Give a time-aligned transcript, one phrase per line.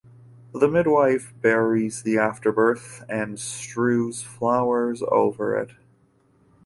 [0.51, 5.73] The midwife buries the afterbirth and strews flowers over it.